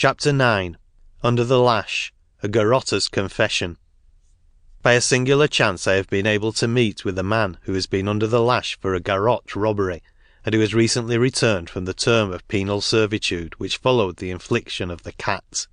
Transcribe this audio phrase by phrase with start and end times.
[0.00, 0.76] CHAPTER IX
[1.22, 3.76] UNDER THE LASH A GARROTTER'S CONFESSION
[4.80, 7.86] By a singular chance I have been able to meet with a man who has
[7.86, 10.02] been under the lash for a garrotte robbery,
[10.42, 14.90] and who has recently returned from the term of penal servitude which followed the infliction
[14.90, 15.66] of the cat.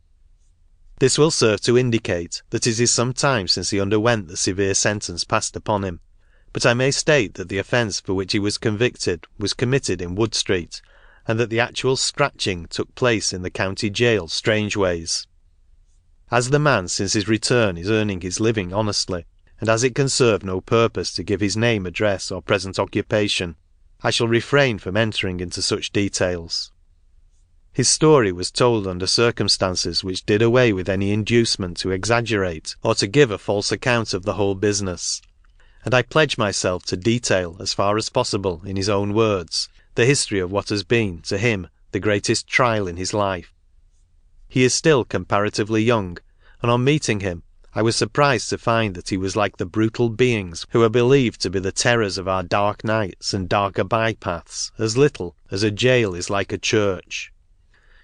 [0.99, 4.73] This will serve to indicate that it is some time since he underwent the severe
[4.73, 6.01] sentence passed upon him,
[6.51, 10.15] but I may state that the offence for which he was convicted was committed in
[10.15, 10.81] Wood Street,
[11.27, 15.27] and that the actual scratching took place in the County Gaol, Strangeways.
[16.31, 19.25] As the man since his return is earning his living honestly,
[19.59, 23.55] and as it can serve no purpose to give his name, address, or present occupation,
[24.01, 26.71] I shall refrain from entering into such details.
[27.73, 32.95] His story was told under circumstances which did away with any inducement to exaggerate or
[32.95, 35.21] to give a false account of the whole business,
[35.83, 40.05] and I pledge myself to detail, as far as possible, in his own words, the
[40.05, 43.51] history of what has been, to him, the greatest trial in his life.
[44.47, 46.19] He is still comparatively young,
[46.61, 47.41] and on meeting him
[47.73, 51.41] I was surprised to find that he was like the brutal beings who are believed
[51.41, 55.71] to be the terrors of our dark nights and darker bypaths as little as a
[55.71, 57.33] jail is like a church.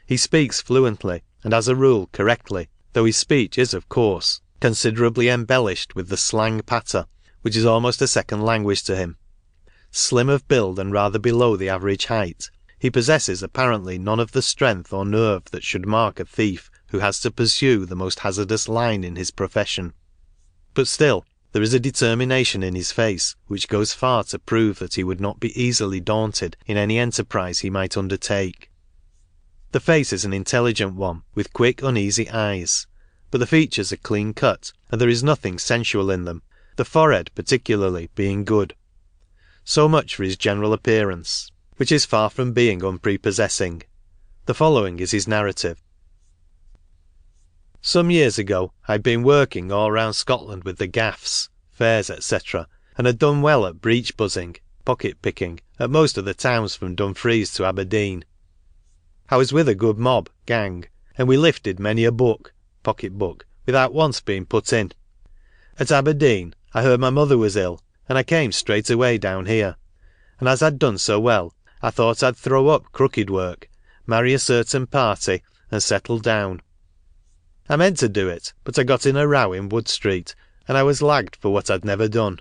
[0.07, 5.29] He speaks fluently, and as a rule correctly, though his speech is, of course, considerably
[5.29, 7.05] embellished with the slang patter,
[7.43, 9.17] which is almost a second language to him.
[9.95, 12.49] Slim of build and rather below the average height,
[12.79, 16.97] he possesses apparently none of the strength or nerve that should mark a thief who
[16.97, 19.93] has to pursue the most hazardous line in his profession.
[20.73, 24.95] But still, there is a determination in his face which goes far to prove that
[24.95, 28.71] he would not be easily daunted in any enterprise he might undertake.
[29.73, 32.87] The face is an intelligent one, with quick, uneasy eyes,
[33.29, 36.41] but the features are clean cut, and there is nothing sensual in them,
[36.77, 38.73] the forehead particularly being good.
[39.65, 43.83] So much for his general appearance which is far from being unprepossessing.
[44.45, 45.81] The following is his narrative.
[47.81, 52.67] Some years ago I had been working all round Scotland with the gaffs, fairs, etc.,
[52.97, 56.93] and had done well at breech buzzing (pocket picking) at most of the towns from
[56.93, 58.25] Dumfries to Aberdeen.
[59.29, 60.87] I was with a good mob (gang),
[61.17, 62.53] and we lifted many a book
[62.83, 64.91] (pocket book) without once being put in.
[65.79, 67.79] At Aberdeen I heard my mother was ill,
[68.13, 69.75] and I came straight away down here,
[70.39, 73.67] and as I'd done so well I thought I'd throw up crooked work,
[74.05, 75.41] marry a certain party,
[75.71, 76.61] and settle down.
[77.67, 80.35] I meant to do it, but I got in a row in Wood Street,
[80.67, 82.39] and I was lagged for what I'd never done.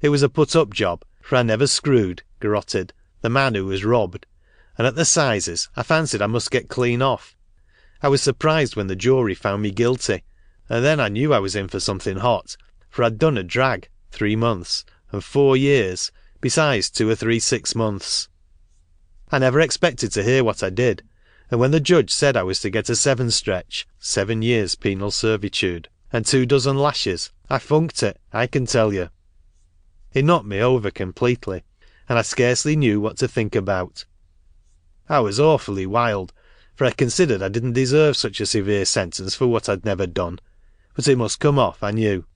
[0.00, 2.92] It was a put up job, for I never screwed (garrotted)
[3.22, 4.26] the man who was robbed,
[4.78, 7.34] and at the sizes I fancied I must get clean off.
[8.02, 10.22] I was surprised when the jury found me guilty,
[10.68, 12.56] and then I knew I was in for something hot,
[12.88, 17.74] for I'd done a drag (three months) and four years, besides two or three six
[17.74, 18.28] months.
[19.30, 21.02] I never expected to hear what I did,
[21.50, 25.10] and when the judge said I was to get a seven stretch (seven years penal
[25.10, 29.08] servitude) and two dozen lashes, I funked it, I can tell you.
[30.12, 31.64] It knocked me over completely,
[32.06, 34.04] and I scarcely knew what to think about.
[35.08, 36.34] I was awfully wild,
[36.74, 40.38] for I considered I didn't deserve such a severe sentence for what I'd never done,
[40.94, 42.26] but it must come off, I knew.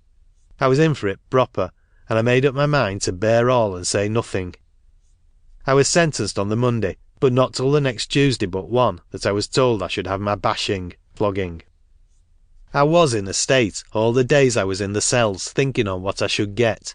[0.59, 1.71] I was in for it proper,
[2.09, 4.55] and I made up my mind to bear all and say nothing.
[5.67, 9.27] I was sentenced on the Monday, but not till the next Tuesday but one that
[9.27, 11.63] I was told I should have my bashing (flogging).
[12.73, 16.03] I was in a state all the days I was in the cells thinking on
[16.03, 16.95] what I should get.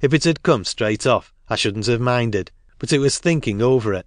[0.00, 3.92] If it had come straight off I shouldn't have minded, but it was thinking over
[3.92, 4.06] it.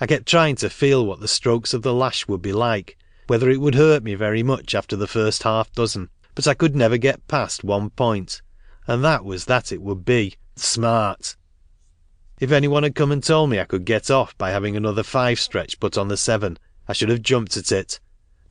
[0.00, 2.96] I kept trying to feel what the strokes of the lash would be like,
[3.26, 6.76] whether it would hurt me very much after the first half dozen, but I could
[6.76, 8.42] never get past one point,
[8.86, 11.34] and that was that it would be smart.
[12.38, 15.02] If any one had come and told me I could get off by having another
[15.02, 16.56] five stretch put on the seven,
[16.86, 17.98] I should have jumped at it.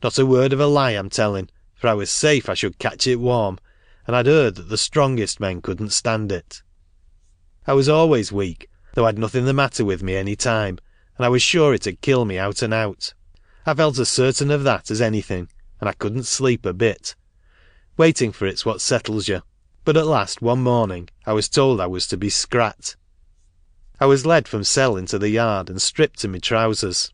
[0.02, 3.06] Not a word of a lie I'm telling, for I was safe I should catch
[3.06, 3.58] it warm,
[4.06, 6.60] and I'd heard that the strongest men couldn't stand it.
[7.66, 10.76] I was always weak, though I'd nothing the matter with me any time,
[11.16, 13.14] and I was sure it'd kill me out and out.
[13.64, 15.48] I felt as certain of that as anything,
[15.80, 17.14] and I couldn't sleep a bit.
[17.98, 19.42] Waiting for it's what settles you.
[19.84, 22.94] But at last one morning I was told I was to be scrat.
[23.98, 27.12] I was led from cell into the yard and stripped to my trousers.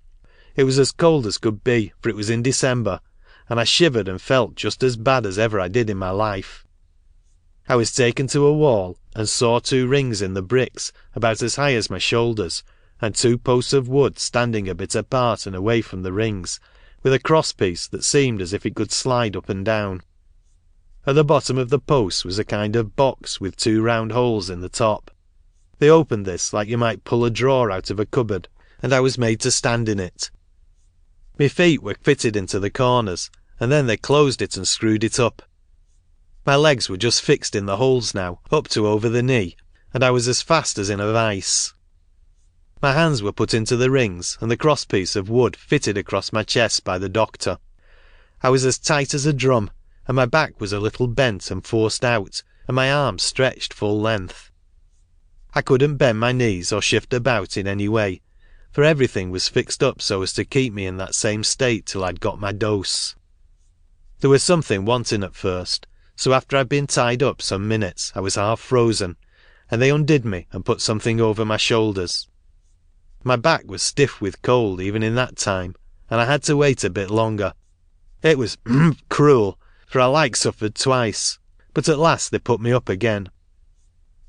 [0.56, 3.00] It was as cold as could be, for it was in December,
[3.48, 6.66] and I shivered and felt just as bad as ever I did in my life.
[7.66, 11.56] I was taken to a wall and saw two rings in the bricks about as
[11.56, 12.62] high as my shoulders,
[13.00, 16.60] and two posts of wood standing a bit apart and away from the rings,
[17.02, 20.02] with a cross piece that seemed as if it could slide up and down.
[21.06, 24.48] At the bottom of the posts was a kind of box with two round holes
[24.48, 25.10] in the top.
[25.78, 28.48] They opened this like you might pull a drawer out of a cupboard,
[28.80, 30.30] and I was made to stand in it.
[31.38, 33.30] My feet were fitted into the corners,
[33.60, 35.42] and then they closed it and screwed it up.
[36.46, 39.56] My legs were just fixed in the holes now, up to over the knee,
[39.92, 41.74] and I was as fast as in a vice.
[42.80, 46.32] My hands were put into the rings, and the cross piece of wood fitted across
[46.32, 47.58] my chest by the doctor.
[48.42, 49.70] I was as tight as a drum,
[50.06, 54.00] and my back was a little bent and forced out, and my arms stretched full
[54.00, 54.50] length.
[55.54, 58.20] I couldn't bend my knees or shift about in any way,
[58.72, 62.02] for everything was fixed up so as to keep me in that same state till
[62.02, 63.14] I'd got my dose.
[64.20, 65.86] There was something wanting at first,
[66.16, 69.16] so after I'd been tied up some minutes I was half frozen,
[69.70, 72.28] and they undid me and put something over my shoulders.
[73.22, 75.74] My back was stiff with cold even in that time,
[76.10, 77.54] and I had to wait a bit longer.
[78.22, 78.58] It was
[79.08, 79.58] cruel,
[79.94, 81.38] for I like suffered twice,
[81.72, 83.28] but at last they put me up again.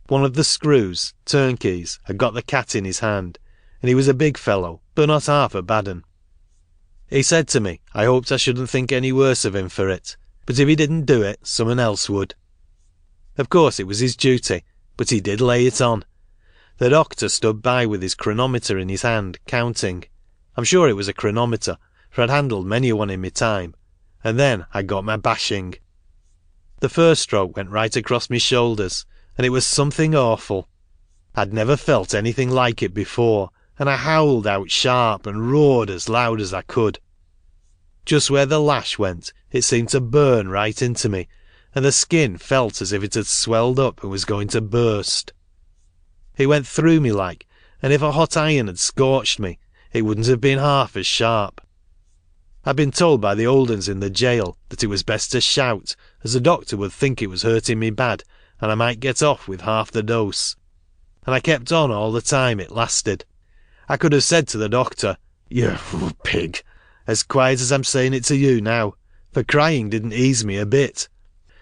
[0.10, 3.40] One of the screws, turnkeys, had got the cat in his hand,
[3.82, 6.04] and he was a big fellow, but not half a bad un.
[7.10, 10.18] He said to me I hoped I shouldn't think any worse of him for it,
[10.46, 12.36] but if he didn't do it, someone else would.
[13.36, 14.66] Of course it was his duty,
[14.98, 16.06] but he did lay it on.
[16.78, 20.04] The doctor stood by with his chronometer in his hand, counting.
[20.56, 21.80] I'm sure it was a chronometer,
[22.12, 23.74] for I'd handled many a one in my time.
[24.26, 25.76] And then I got my bashing.
[26.80, 29.06] The first stroke went right across my shoulders,
[29.38, 30.68] and it was something awful.
[31.36, 36.10] I'd never felt anything like it before, and I howled out sharp and roared as
[36.10, 36.98] loud as I could.
[38.04, 41.28] Just where the lash went it seemed to burn right into me,
[41.76, 45.34] and the skin felt as if it had swelled up and was going to burst.
[46.36, 47.46] It went through me like,
[47.80, 49.60] and if a hot iron had scorched me,
[49.94, 51.62] it wouldn't have been half as sharp.
[52.68, 55.40] I'd been told by the old uns in the jail that it was best to
[55.40, 58.24] shout, as the doctor would think it was hurting me bad,
[58.60, 60.56] and I might get off with half the dose.
[61.28, 63.24] And I kept on all the time it lasted.
[63.88, 65.18] I could have said to the doctor,
[65.48, 65.76] You
[66.24, 66.64] pig,
[67.06, 68.96] as quiet as I'm saying it to you now,
[69.32, 71.08] for crying didn't ease me a bit.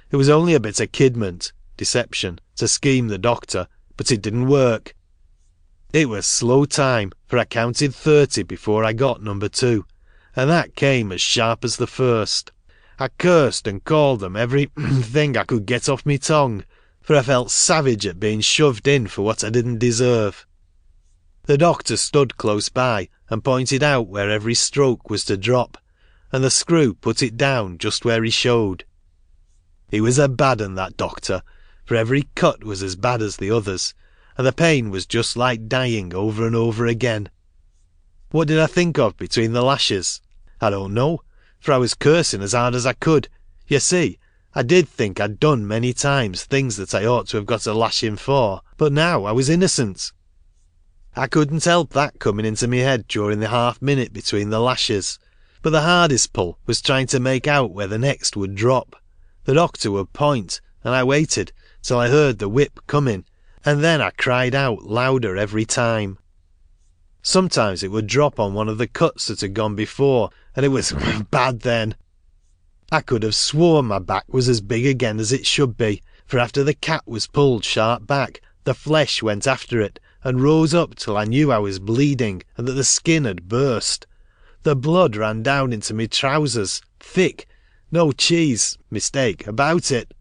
[0.09, 3.67] It was only a bit of kidment (deception) to scheme the doctor,
[3.97, 4.95] but it didn't work.
[5.91, 9.85] It was slow time, for I counted thirty before I got number two,
[10.35, 12.51] and that came as sharp as the first.
[12.99, 14.65] I cursed and called them every
[15.01, 16.63] thing I could get off my tongue,
[17.01, 20.47] for I felt savage at being shoved in for what I didn't deserve.
[21.45, 25.77] The doctor stood close by, and pointed out where every stroke was to drop,
[26.31, 28.85] and the screw put it down just where he showed.
[29.89, 31.43] He was a bad un, that doctor,
[31.85, 33.93] for every cut was as bad as the others,
[34.37, 37.29] and the pain was just like dying over and over again.
[38.31, 40.21] What did I think of between the lashes?
[40.63, 41.21] I don't know,
[41.59, 43.27] for I was cursing as hard as I could.
[43.67, 44.17] You see,
[44.55, 47.73] I did think I'd done many times things that I ought to have got a
[47.73, 50.13] lashing for, but now I was innocent.
[51.17, 55.19] I couldn't help that coming into me head during the half minute between the lashes,
[55.61, 58.95] but the hardest pull was trying to make out where the next would drop.
[59.43, 61.51] The doctor would point, and I waited
[61.81, 63.25] till I heard the whip coming,
[63.65, 66.19] and then I cried out louder every time.
[67.21, 70.69] Sometimes it would drop on one of the cuts that had gone before, and it
[70.69, 70.93] was
[71.31, 71.95] bad then.
[72.91, 76.37] I could have sworn my back was as big again as it should be, for
[76.37, 80.95] after the cat was pulled sharp back, the flesh went after it, and rose up
[80.95, 84.05] till I knew I was bleeding, and that the skin had burst.
[84.61, 87.47] The blood ran down into my trousers, thick,
[87.91, 90.13] no cheese (mistake) about it.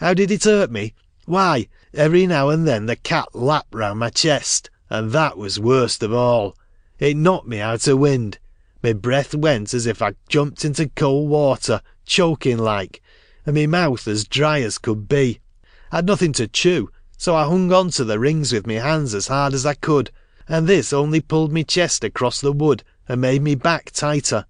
[0.00, 0.94] How did it hurt me?
[1.26, 6.02] Why, every now and then the cat lapped round my chest, and that was worst
[6.02, 6.56] of all.
[6.98, 8.38] It knocked me out o' wind.
[8.82, 13.02] My breath went as if I'd jumped into cold water, choking like,
[13.46, 15.40] and my mouth as dry as could be.
[15.90, 19.28] I'd nothing to chew, so I hung on to the rings with my hands as
[19.28, 20.10] hard as I could,
[20.48, 24.46] and this only pulled me chest across the wood and made me back tighter.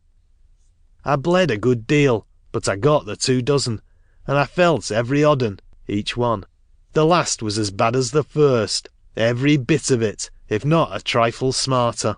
[1.04, 3.80] I bled a good deal, but I got the two dozen,
[4.26, 6.44] and I felt every odd un (each one).
[6.94, 11.00] The last was as bad as the first, every bit of it, if not a
[11.00, 12.16] trifle smarter.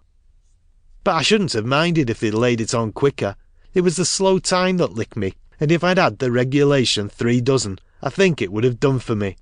[1.05, 3.37] But I shouldn't have minded if they'd laid it on quicker.
[3.75, 7.41] It was the slow time that licked me, and if I'd had the regulation three
[7.41, 9.37] dozen, I think it would have done for me.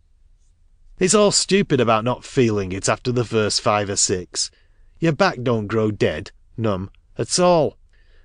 [0.99, 4.51] It's all stupid about not feeling it after the first five or six.
[4.99, 7.77] Your back don't grow dead (numb) at all,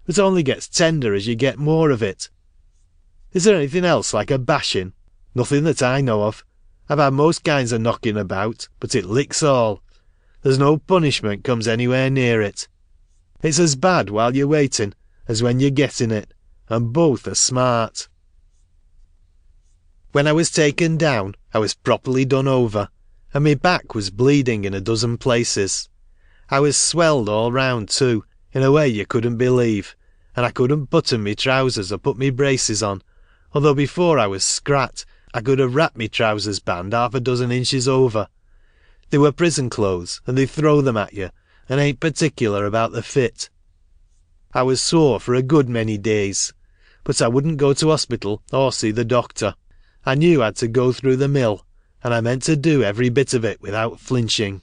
[0.06, 2.30] but only gets tender as you get more of it.
[3.34, 4.94] Is there anything else like a bashing?
[5.36, 6.46] Nothing that I know of.
[6.90, 9.82] I've had most kinds of knocking about, but it licks all.
[10.42, 12.68] There's no punishment comes anywhere near it.
[13.44, 14.94] It's as bad while you're waiting
[15.28, 16.34] as when you're getting it,
[16.70, 18.08] and both are smart.
[20.12, 22.90] When I was taken down I was properly done over,
[23.34, 25.90] and my back was bleeding in a dozen places.
[26.50, 29.96] I was swelled all round too, in a way you couldn't believe,
[30.36, 33.02] and I couldn't button me trousers or put me braces on,
[33.54, 37.52] although before I was scrat I could have wrapped me trousers band half a dozen
[37.52, 38.28] inches over.
[39.10, 41.32] They were prison clothes, and they throw them at you,
[41.70, 43.50] and ain't particular about the fit.
[44.54, 46.54] I was sore for a good many days,
[47.04, 49.56] but I wouldn't go to hospital or see the doctor.
[50.06, 51.66] I knew I'd to go through the mill,
[52.04, 54.62] and I meant to do every bit of it without flinching.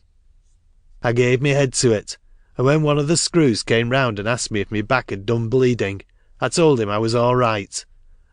[1.02, 2.18] I gave me head to it,
[2.56, 5.24] and when one of the screws came round and asked me if my back had
[5.24, 6.02] done bleeding,
[6.40, 7.84] I told him I was all right.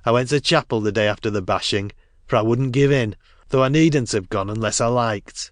[0.03, 1.91] I went to chapel the day after the bashing,
[2.25, 3.15] for I wouldn't give in,
[3.49, 5.51] though I needn't have gone unless I liked.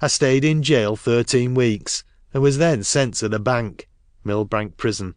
[0.00, 2.04] I stayed in jail thirteen weeks,
[2.34, 3.88] and was then sent to the bank
[4.24, 5.14] (Millbank Prison).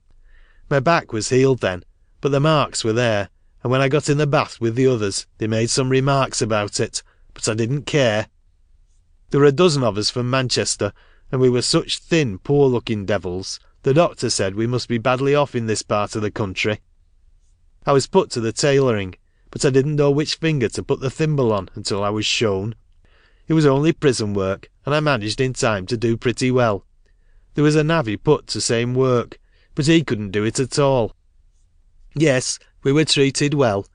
[0.69, 1.83] My back was healed then,
[2.21, 3.29] but the marks were there,
[3.63, 6.79] and when I got in the bath with the others they made some remarks about
[6.79, 7.01] it,
[7.33, 8.27] but I didn't care.
[9.31, 10.93] There were a dozen of us from Manchester,
[11.31, 15.33] and we were such thin, poor looking devils, the doctor said we must be badly
[15.33, 16.81] off in this part of the country.
[17.85, 19.15] I was put to the tailoring,
[19.49, 22.75] but I didn't know which finger to put the thimble on until I was shown.
[23.47, 26.85] It was only prison work, and I managed in time to do pretty well.
[27.57, 29.39] There was a navvy put to same work,
[29.73, 31.15] but he couldn't do it at all.
[32.13, 33.87] Yes, we were treated well,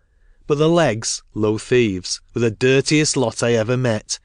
[0.48, 4.18] but the legs, low thieves, were the dirtiest lot I ever met.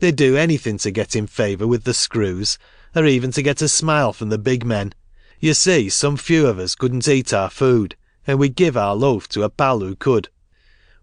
[0.00, 2.58] They'd do anything to get in favour with the screws,
[2.92, 4.94] or even to get a smile from the big men.
[5.38, 7.94] You see, some few of us couldn't eat our food,
[8.26, 10.28] and we'd give our loaf to a pal who could.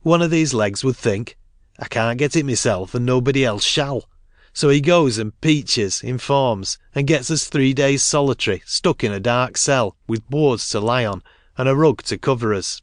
[0.01, 1.37] One of these legs would think,
[1.79, 4.03] I can't get it myself, and nobody else shall.
[4.53, 9.19] So he goes and peaches, informs, and gets us three days solitary, stuck in a
[9.19, 11.23] dark cell, with boards to lie on,
[11.57, 12.81] and a rug to cover us.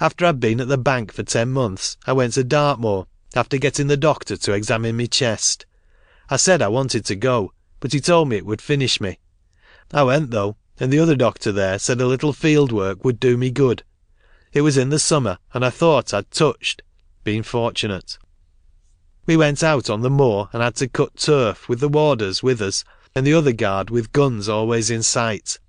[0.00, 3.86] After I'd been at the bank for ten months, I went to Dartmoor, after getting
[3.86, 5.66] the doctor to examine my chest.
[6.28, 9.18] I said I wanted to go, but he told me it would finish me.
[9.92, 13.36] I went though, and the other doctor there said a little field work would do
[13.36, 13.82] me good.
[14.52, 16.82] It was in the summer, and I thought I'd touched,
[17.24, 18.18] been fortunate.
[19.24, 22.60] We went out on the moor and had to cut turf, with the warders with
[22.60, 25.60] us, and the other guard with guns always in sight.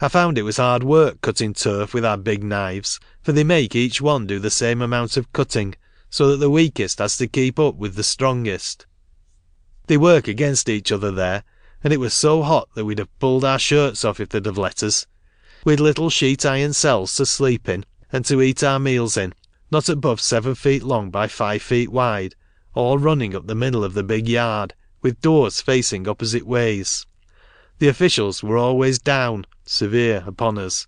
[0.00, 3.76] I found it was hard work cutting turf with our big knives, for they make
[3.76, 5.76] each one do the same amount of cutting,
[6.10, 8.86] so that the weakest has to keep up with the strongest.
[9.86, 11.44] They work against each other there,
[11.84, 14.58] and it was so hot that we'd have pulled our shirts off if they'd have
[14.58, 15.06] let us.
[15.64, 19.32] We'd little sheet iron cells to sleep in, and to eat our meals in,
[19.70, 22.34] not above seven feet long by five feet wide,
[22.78, 27.06] all running up the middle of the big yard, with doors facing opposite ways.
[27.80, 30.86] The officials were always down (severe) upon us.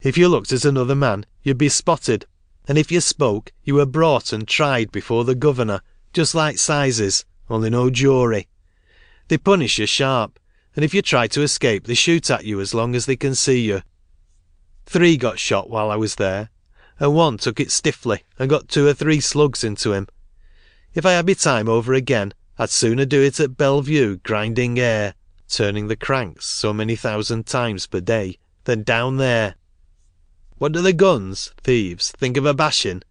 [0.00, 2.24] If you looked at another man, you'd be spotted
[2.68, 5.80] and if you spoke you were brought and tried before the governor,
[6.12, 8.46] just like sizes, only no jury.
[9.28, 10.38] They punish you sharp,
[10.76, 13.34] and if you try to escape they shoot at you as long as they can
[13.34, 13.82] see you.
[14.86, 16.48] Three got shot while I was there,
[16.98, 20.08] and one took it stiffly and got two or three slugs into him.
[20.98, 24.80] If I had my time over again, I'd sooner do it at Belle Vue grinding
[24.80, 25.14] air,
[25.48, 29.54] turning the cranks so many thousand times per day, than down there.
[30.56, 33.04] What do the guns (thieves) think of a bashing?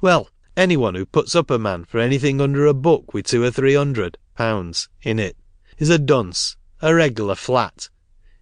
[0.00, 3.44] Well, any one who puts up a man for anything under a book with two
[3.44, 5.36] or three hundred (pounds) in it,
[5.78, 7.88] is a dunce, a reg'lar flat.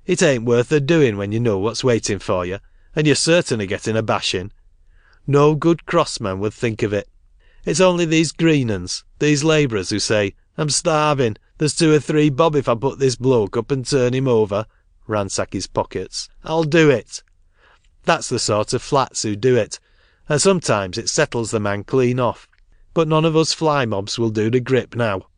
[0.07, 2.61] It ain't worth the doing when you know what's waiting for you,
[2.97, 4.53] and you're certain of getting a bashing.
[5.27, 7.11] No good crossman would think of it.
[7.65, 12.29] It's only these green uns, these labourers, who say, I'm starving, there's two or three
[12.29, 14.67] bob if I put this bloke up and turn him over
[15.07, 16.29] (ransack his pockets).
[16.45, 17.23] I'll do it.
[18.03, 19.81] That's the sort of flats who do it,
[20.29, 22.47] and sometimes it settles the man clean off,
[22.93, 25.29] but none of us fly mobs will do the grip now.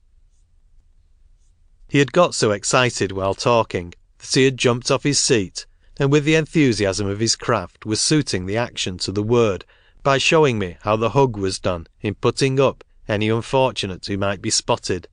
[1.88, 5.64] He had got so excited while talking that he had jumped off his seat,
[5.96, 9.64] and with the enthusiasm of his craft was suiting the action to the word
[10.06, 14.40] by showing me how the hug was done in putting up any unfortunate who might
[14.40, 15.08] be spotted.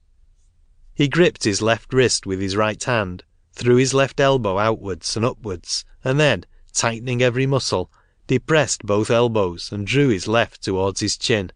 [0.94, 3.24] He gripped his left wrist with his right hand,
[3.54, 7.90] threw his left elbow outwards and upwards, and then, tightening every muscle,
[8.28, 11.52] depressed both elbows and drew his left towards his chin.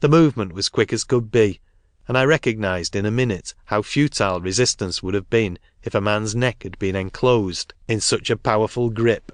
[0.00, 1.60] The movement was quick as could be,
[2.08, 6.34] and I recognised in a minute how futile resistance would have been if a man's
[6.34, 9.32] neck had been enclosed in such a powerful grip.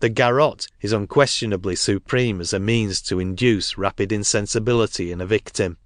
[0.00, 5.78] The garrote is unquestionably supreme as a means to induce rapid insensibility in a victim.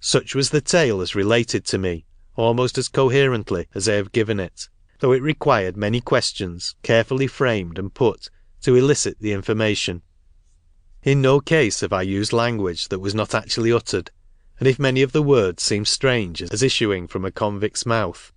[0.00, 2.04] Such was the tale as related to me,
[2.36, 4.68] almost as coherently as I have given it
[5.02, 10.00] though it required many questions, carefully framed and put, to elicit the information.
[11.02, 14.12] In no case have I used language that was not actually uttered,
[14.60, 18.32] and if many of the words seem strange as issuing from a convict's mouth,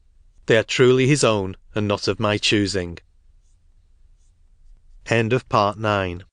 [0.47, 2.97] They are truly his own, and not of my choosing.
[5.07, 6.23] End of part 9.